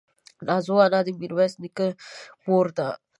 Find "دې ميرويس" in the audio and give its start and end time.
1.05-1.53